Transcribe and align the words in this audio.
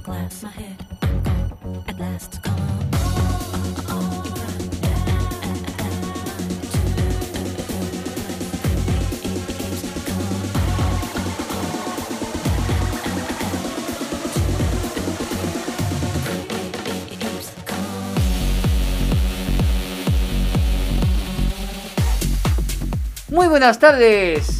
my 0.00 0.14
glass, 0.14 0.42
my 0.42 0.50
head, 0.50 0.86
I'm 1.02 1.22
gone, 1.22 1.84
at 1.88 1.98
last, 1.98 2.42
come 2.42 2.54
on. 2.54 2.80
Muy 23.30 23.48
buenas 23.48 23.78
tardes. 23.78 24.58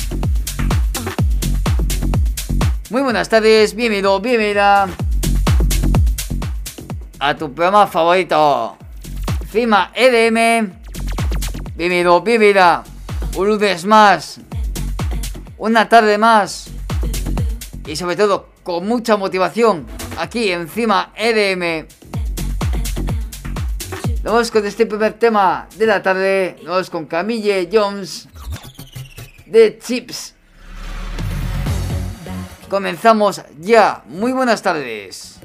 Muy 2.90 3.02
buenas 3.02 3.28
tardes, 3.28 3.74
bienvenido, 3.74 4.20
bienvenida 4.20 4.88
a 7.20 7.34
tu 7.36 7.52
programa 7.52 7.86
favorito, 7.86 8.78
Cima 9.50 9.92
EDM. 9.94 10.72
Bienvenido, 11.76 12.22
bienvenida. 12.22 12.82
Un 13.36 13.46
lunes 13.46 13.84
más, 13.84 14.40
una 15.58 15.88
tarde 15.88 16.16
más 16.16 16.70
y 17.86 17.94
sobre 17.94 18.16
todo 18.16 18.48
con 18.62 18.86
mucha 18.86 19.18
motivación 19.18 19.86
aquí 20.18 20.50
encima 20.50 21.12
EDM. 21.14 21.86
Vamos 24.22 24.50
con 24.50 24.66
este 24.66 24.86
primer 24.86 25.14
tema 25.14 25.68
de 25.76 25.86
la 25.86 26.02
tarde. 26.02 26.56
Vamos 26.66 26.88
con 26.88 27.04
Camille 27.04 27.68
Jones 27.70 28.28
de 29.44 29.78
Chips. 29.78 30.34
Comenzamos 32.70 33.42
ya. 33.58 34.02
Muy 34.06 34.32
buenas 34.32 34.62
tardes. 34.62 35.40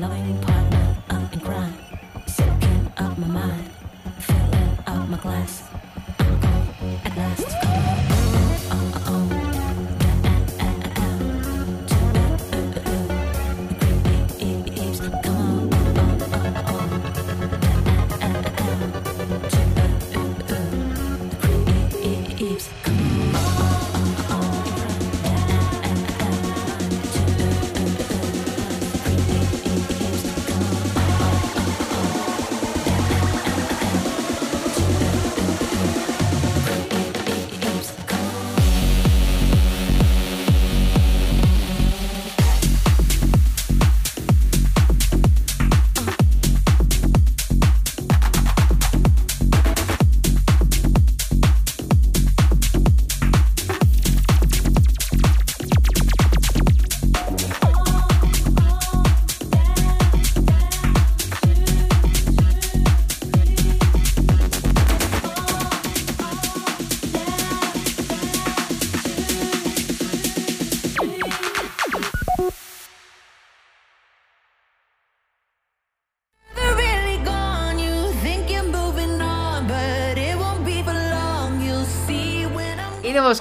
Loving 0.00 0.40
partner, 0.40 0.96
up 1.10 1.32
in 1.34 1.40
crime, 1.40 1.74
soaking 2.26 2.90
up 2.96 3.18
my 3.18 3.26
mind, 3.26 3.70
filling 4.18 4.78
up 4.86 5.08
my 5.10 5.18
glass. 5.18 5.69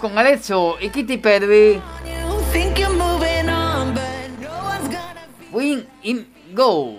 con 0.09 0.18
Alessio 0.18 0.78
e 0.78 0.90
Kitty 0.90 1.18
Perry. 1.20 1.81
Win 5.52 5.86
in 6.02 6.25
Go! 6.53 6.98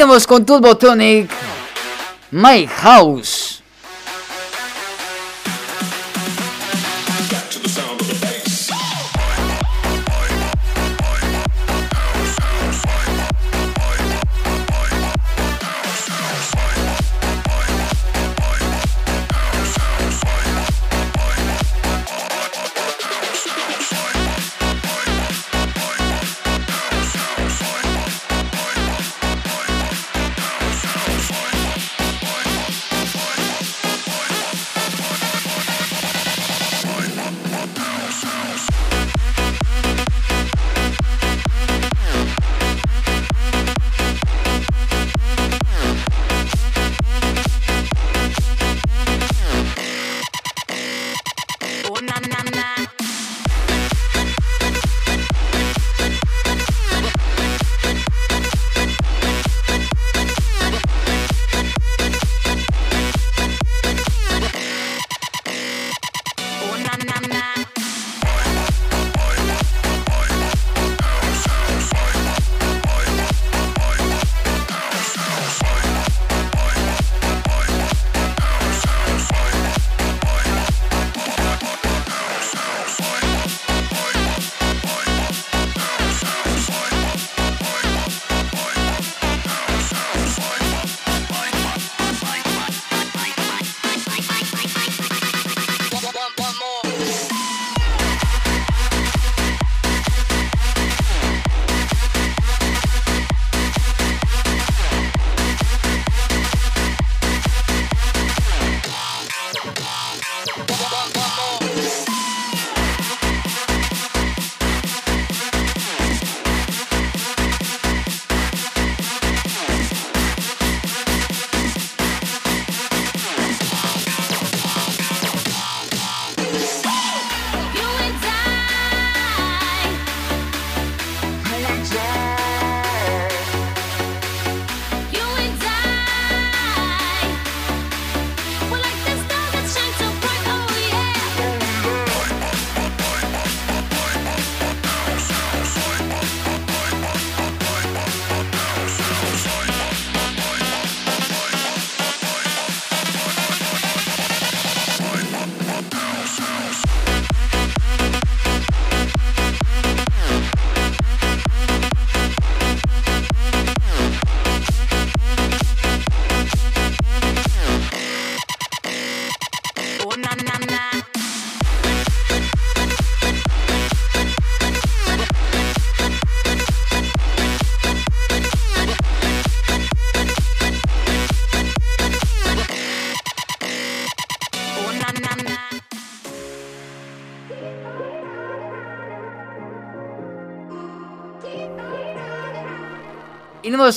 Continuamos 0.00 0.26
con 0.26 0.46
Turbo 0.46 0.78
Tonic. 0.78 1.30
My 2.30 2.66
House. 2.66 3.39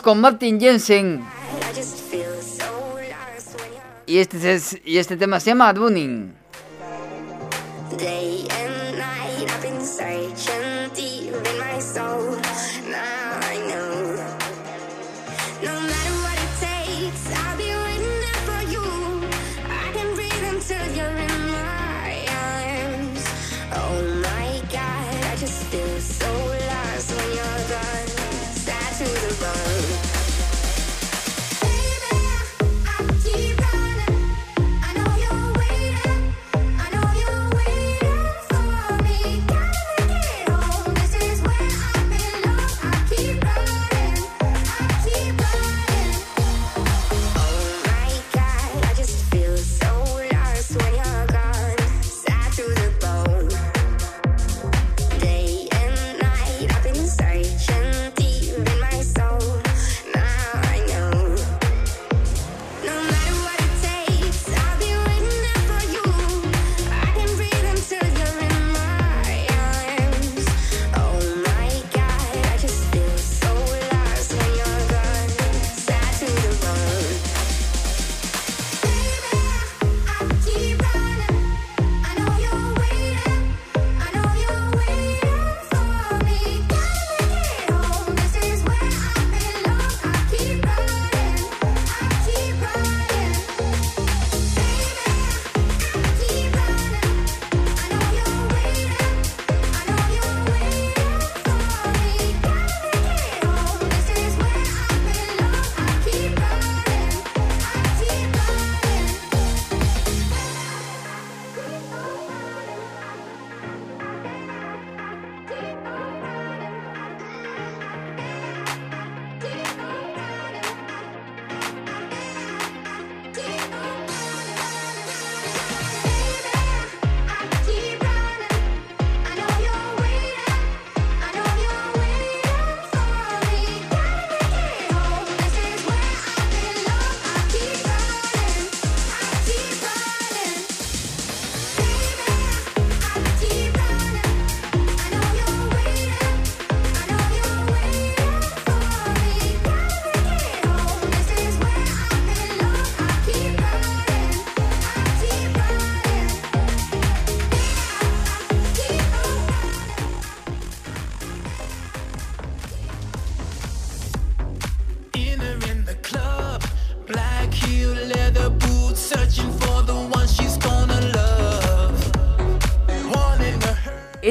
Con 0.02 0.20
Martin 0.20 0.60
Jensen. 0.60 1.24
Y 4.06 4.18
este, 4.18 4.54
es, 4.54 4.78
y 4.84 4.98
este 4.98 5.18
tema 5.18 5.40
se 5.40 5.52
llama 5.52 5.72
Dunning. 5.74 6.43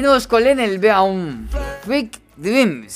Venimos 0.02 0.26
con 0.26 0.42
Lenel 0.42 0.80
Baum, 0.80 1.46
Freak 1.84 2.18
Dreams. 2.36 2.91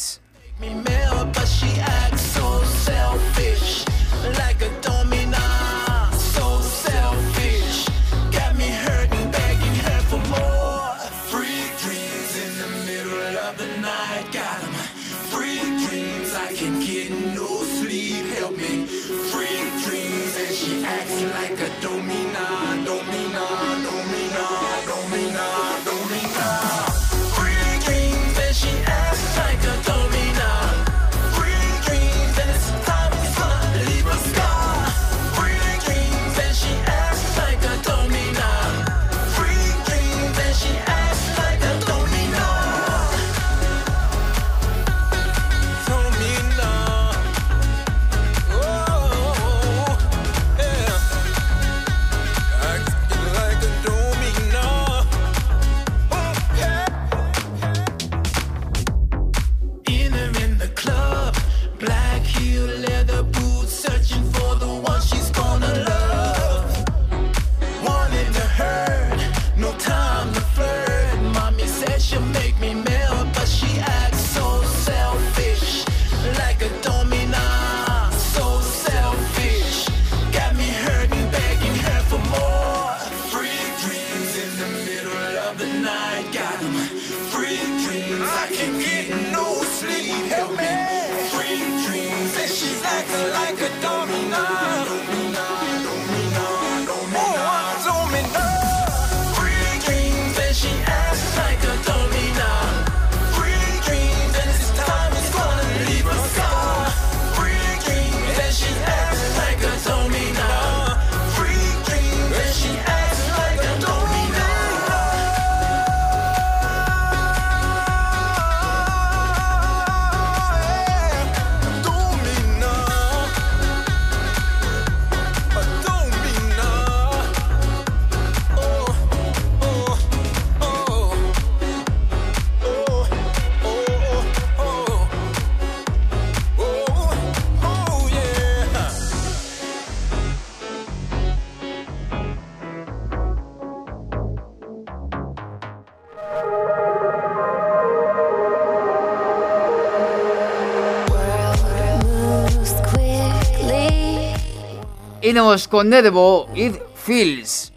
Inamos 155.27 155.67
con 155.67 155.89
Nervo, 155.89 156.49
It 156.55 156.77
Feels. 156.95 157.73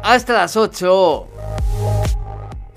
Hasta 0.00 0.32
las 0.32 0.56
8. 0.56 1.26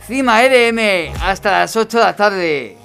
Cima 0.08 0.42
LM, 0.42 1.14
hasta 1.22 1.52
las 1.52 1.76
8 1.76 2.00
de 2.00 2.04
la 2.04 2.16
tarde. 2.16 2.78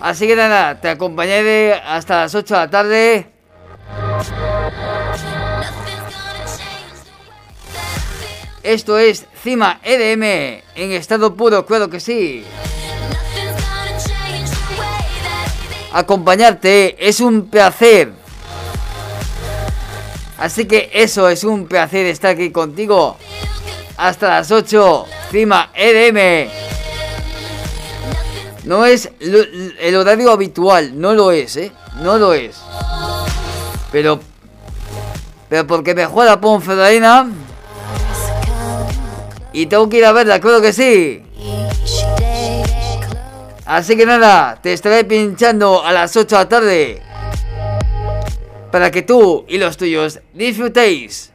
Así 0.00 0.26
que 0.26 0.36
nada, 0.36 0.80
te 0.80 0.88
acompañaré 0.88 1.74
hasta 1.74 2.22
las 2.22 2.34
8 2.34 2.54
de 2.54 2.60
la 2.60 2.70
tarde 2.70 3.37
Esto 8.68 8.98
es 8.98 9.24
Cima 9.42 9.80
EDM 9.82 10.60
en 10.74 10.92
estado 10.92 11.34
puro, 11.34 11.64
claro 11.64 11.88
que 11.88 12.00
sí. 12.00 12.44
Acompañarte 15.90 17.08
es 17.08 17.20
un 17.20 17.48
placer. 17.48 18.12
Así 20.36 20.66
que 20.66 20.90
eso 20.92 21.30
es 21.30 21.44
un 21.44 21.66
placer 21.66 22.04
estar 22.04 22.32
aquí 22.32 22.50
contigo. 22.50 23.16
Hasta 23.96 24.28
las 24.28 24.50
8, 24.50 25.06
Cima 25.30 25.70
EDM. 25.74 26.50
No 28.64 28.84
es 28.84 29.10
el 29.18 29.96
horario 29.96 30.30
habitual, 30.30 31.00
no 31.00 31.14
lo 31.14 31.32
es, 31.32 31.56
¿eh? 31.56 31.72
No 32.02 32.18
lo 32.18 32.34
es. 32.34 32.60
Pero, 33.90 34.20
pero 35.48 35.66
porque 35.66 35.94
mejora 35.94 36.38
Ponferradina 36.38 37.30
y 39.52 39.66
tengo 39.66 39.88
que 39.88 39.98
ir 39.98 40.04
a 40.04 40.12
verla, 40.12 40.40
claro 40.40 40.60
que 40.60 40.72
sí. 40.72 41.22
Así 43.64 43.96
que 43.96 44.06
nada, 44.06 44.58
te 44.62 44.72
estaré 44.72 45.04
pinchando 45.04 45.84
a 45.84 45.92
las 45.92 46.16
8 46.16 46.36
de 46.36 46.42
la 46.42 46.48
tarde. 46.48 47.02
Para 48.72 48.90
que 48.90 49.02
tú 49.02 49.44
y 49.48 49.58
los 49.58 49.76
tuyos 49.76 50.20
disfrutéis. 50.32 51.32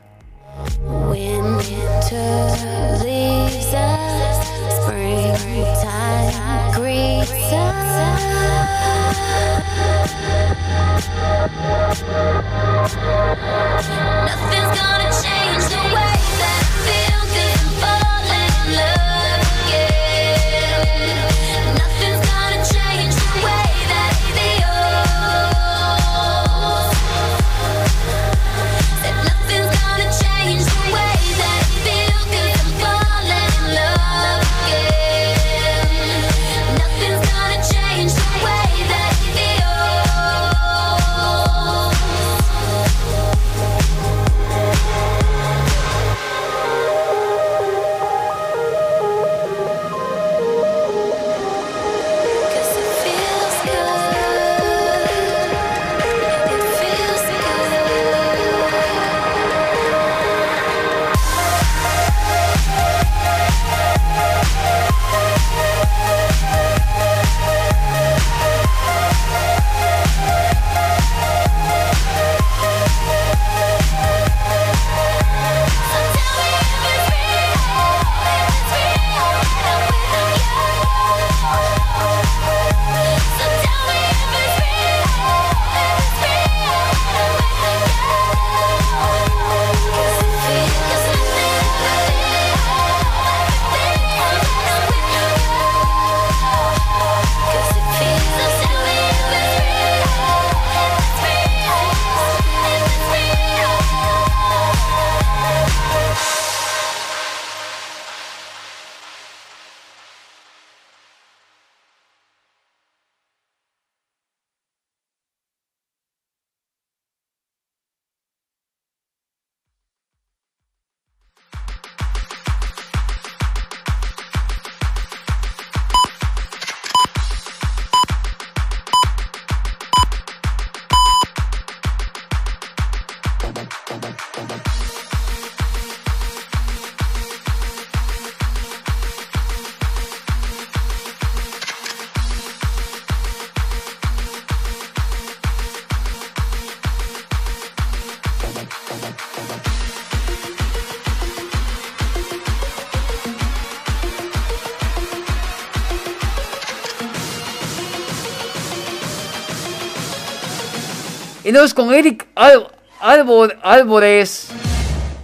Nos 161.53 161.75
con 161.75 161.93
Eric 161.93 162.25
Al 162.33 162.67
Albor- 162.99 163.59
Álvarez 163.61 164.47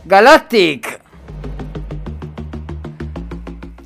Galactic. 0.06 1.00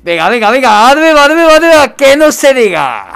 Venga, 0.02 0.28
venga, 0.28 0.50
venga, 0.50 0.90
arriba, 0.90 1.24
arriba, 1.24 1.56
arriba, 1.56 1.96
que 1.96 2.18
no 2.18 2.30
se 2.30 2.52
diga. 2.52 3.13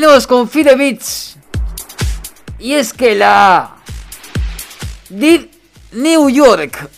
Nos 0.00 0.26
con 0.26 0.48
Fide 0.48 0.76
Beats. 0.76 1.36
Y 2.58 2.72
es 2.72 2.94
que 2.94 3.14
la 3.14 3.76
Did 5.10 5.42
New 5.92 6.30
York 6.30 6.88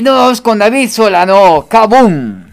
Y 0.00 0.02
nos 0.02 0.16
vamos 0.16 0.40
con 0.40 0.58
David 0.58 0.88
Solano, 0.88 1.66
Kabum. 1.68 2.49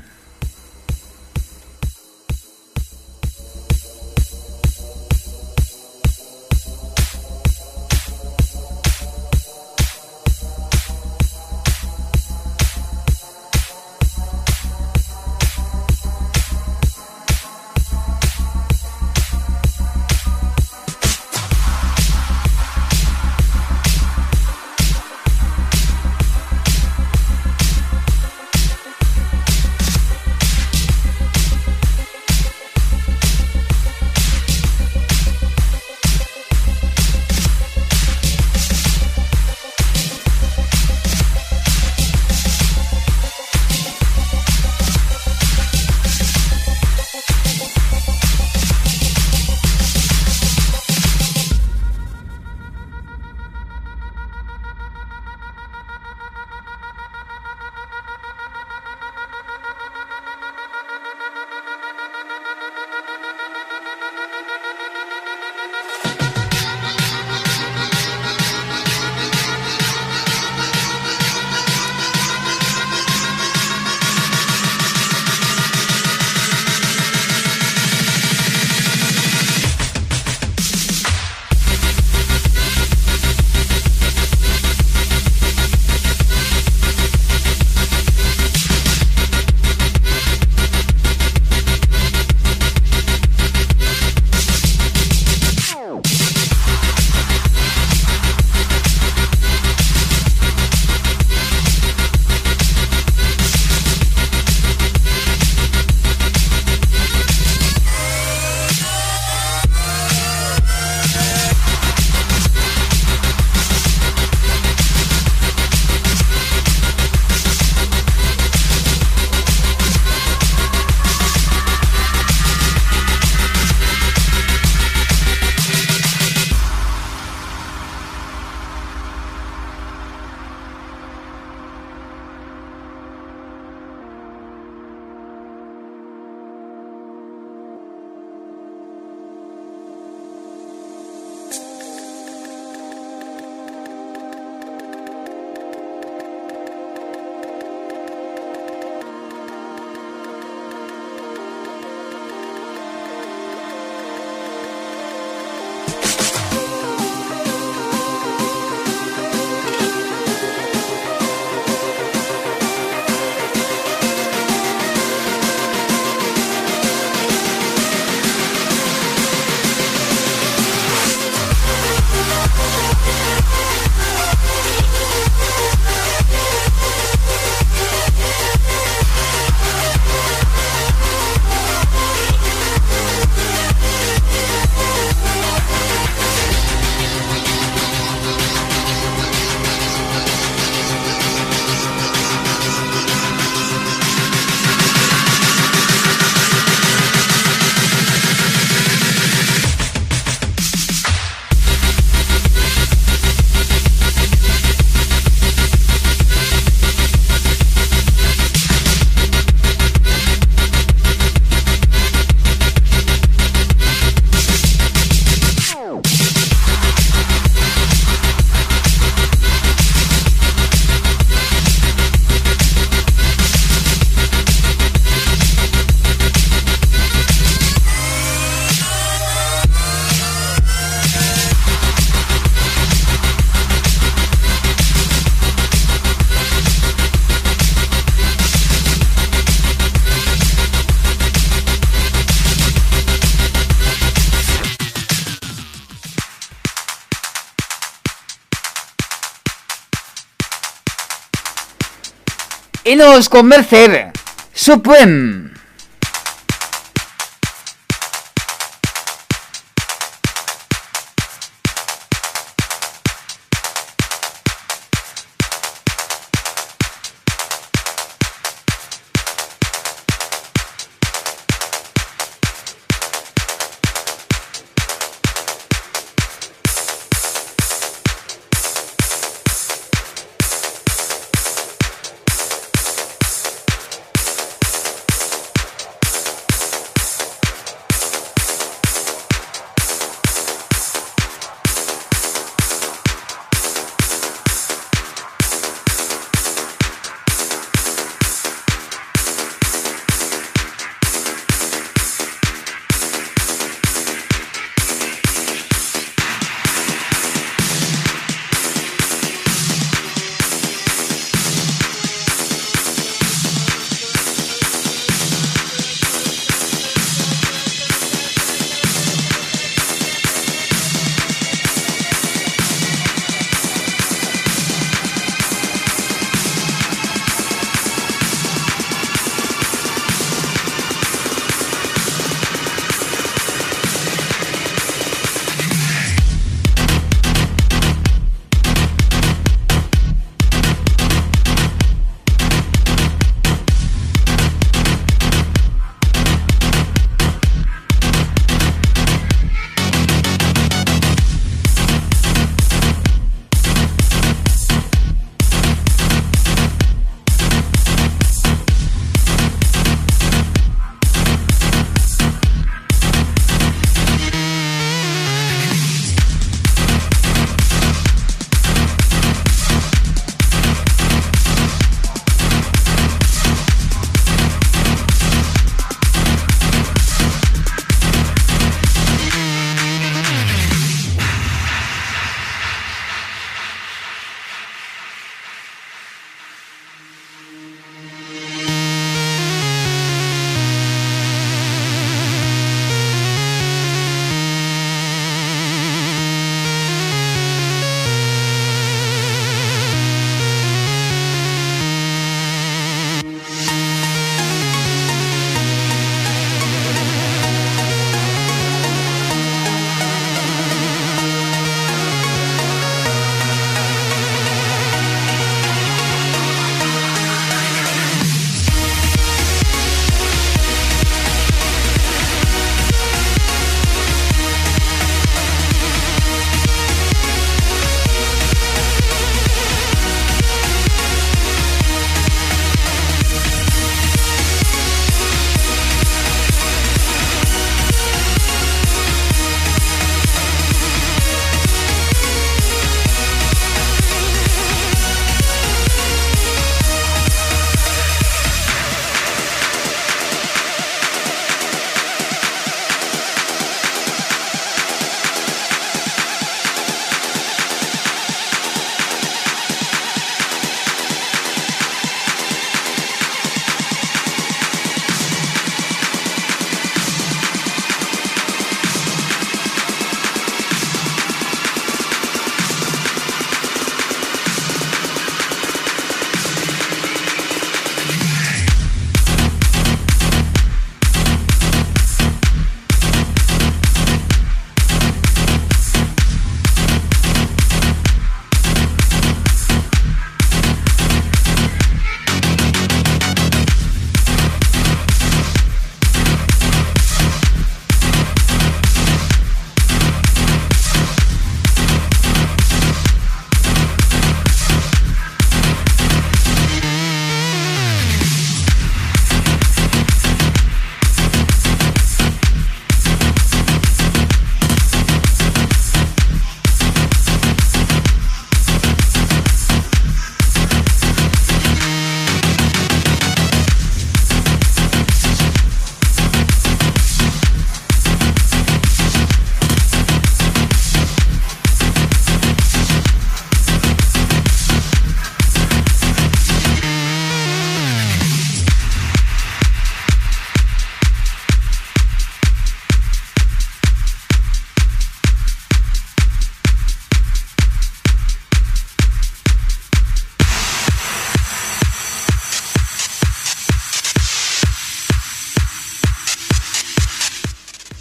Nos 252.97 253.29
con 253.29 253.45
Mercer. 253.45 254.12
Supreme. 254.53 255.56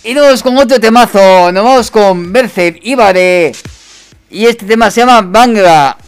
Y 0.07 0.15
nos 0.15 0.25
vamos 0.25 0.43
con 0.45 0.57
otro 0.57 0.79
temazo. 0.79 1.51
Nos 1.51 1.65
vamos 1.65 1.91
con 1.91 2.33
Bercer 2.33 2.79
Ibare. 2.85 3.51
Y 4.31 4.47
este 4.47 4.65
tema 4.65 4.89
se 4.89 5.01
llama 5.01 5.21
Bangla. 5.21 5.99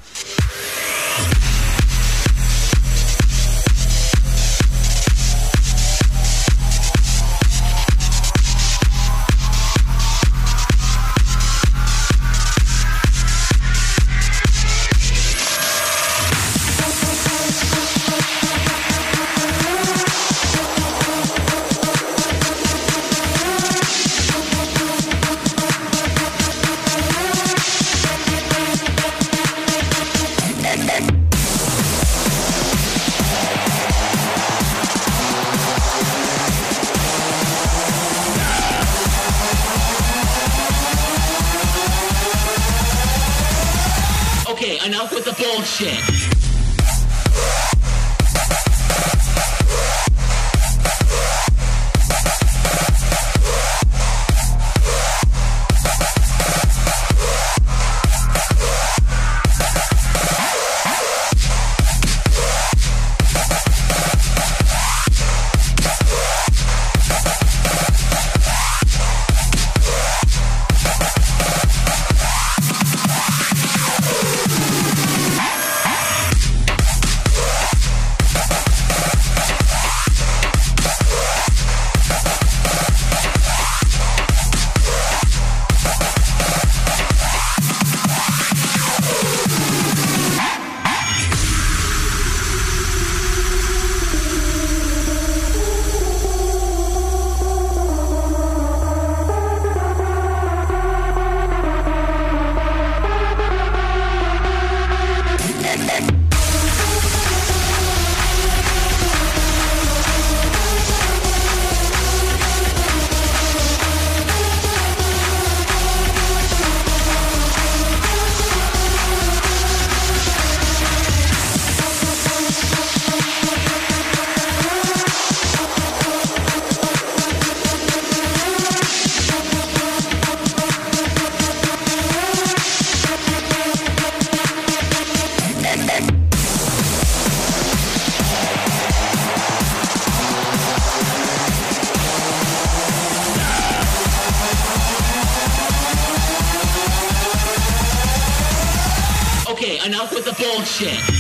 shit. 150.79 151.18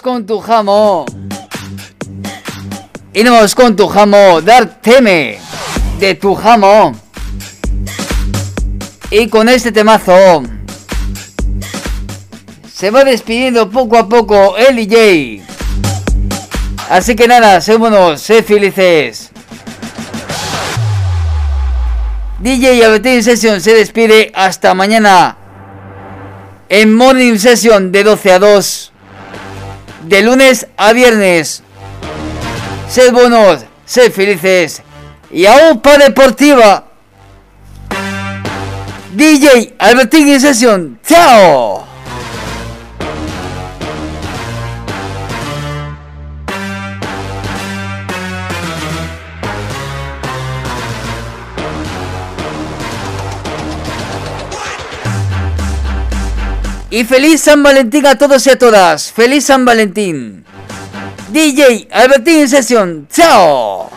Con 0.00 0.26
tu 0.26 0.40
jamo. 0.40 1.04
Vamos 3.14 3.54
con 3.54 3.76
tu 3.76 3.86
jamo. 3.88 4.40
Dar 4.40 4.80
teme 4.80 5.38
de 5.98 6.14
tu 6.14 6.34
jamo. 6.34 6.92
Y 9.10 9.28
con 9.28 9.48
este 9.48 9.72
temazo. 9.72 10.42
Se 12.72 12.90
va 12.90 13.04
despidiendo 13.04 13.70
poco 13.70 13.98
a 13.98 14.08
poco 14.08 14.56
el 14.56 14.76
DJ. 14.76 15.42
Así 16.90 17.14
que 17.14 17.28
nada, 17.28 17.60
sé 17.60 17.76
buenos, 17.76 18.20
sé 18.20 18.42
felices. 18.42 19.30
DJ 22.40 22.84
Albertín 22.84 23.22
Session 23.22 23.60
se 23.60 23.74
despide 23.74 24.32
hasta 24.34 24.74
mañana. 24.74 25.36
En 26.68 26.94
Morning 26.94 27.36
Session 27.38 27.92
de 27.92 28.04
12 28.04 28.32
a 28.32 28.38
2. 28.38 28.93
De 30.06 30.22
lunes 30.22 30.66
a 30.76 30.92
viernes. 30.92 31.62
Sed 32.88 33.12
buenos, 33.12 33.64
sed 33.86 34.12
felices. 34.12 34.82
Y 35.30 35.46
a 35.46 35.72
UPA 35.72 35.98
Deportiva. 35.98 36.84
DJ 39.14 39.74
Albertín 39.78 40.38
Session. 40.38 41.00
¡Chao! 41.06 41.73
Y 56.94 57.02
feliz 57.02 57.40
San 57.40 57.60
Valentín 57.60 58.06
a 58.06 58.16
todos 58.16 58.46
y 58.46 58.50
a 58.50 58.56
todas. 58.56 59.10
Feliz 59.10 59.46
San 59.46 59.64
Valentín. 59.64 60.44
DJ 61.32 61.88
Albertín 61.90 62.48
sesión. 62.48 63.08
¡Chao! 63.12 63.90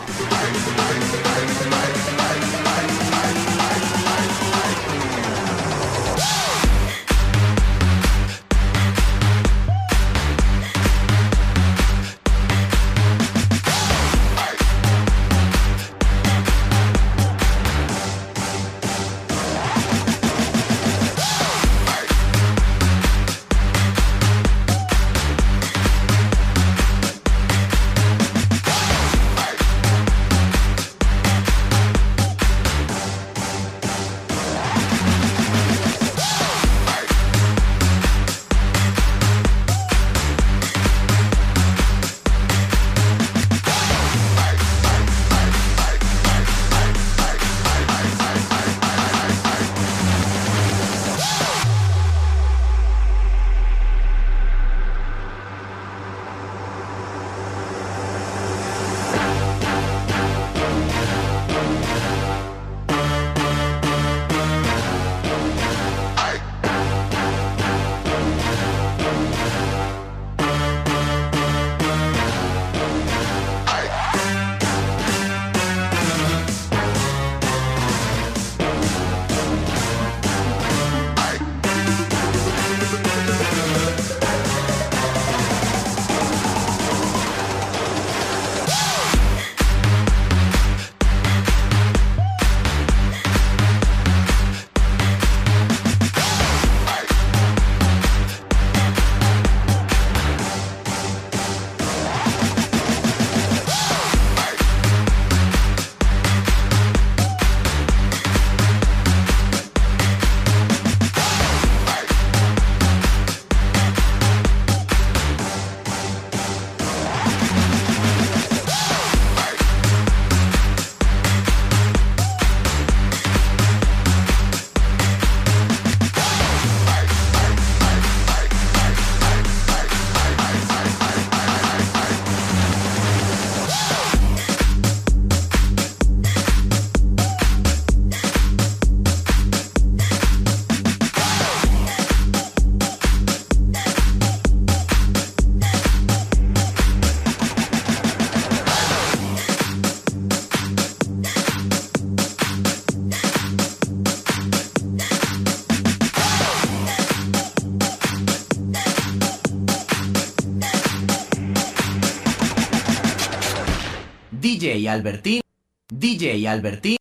Albertín, 164.88 165.40
DJ 165.88 166.46
Albertín, 166.46 166.96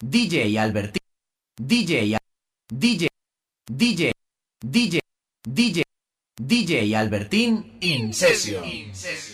DJ 0.00 0.56
Albertín, 0.58 1.02
DJ, 1.56 2.18
DJ, 2.68 3.08
DJ, 3.70 4.12
DJ, 4.60 5.00
DJ, 5.46 5.82
DJ 6.40 6.94
Albertín, 6.94 7.76
in 7.80 8.12
session. 8.12 8.64
In 8.64 8.94
session. 8.94 9.31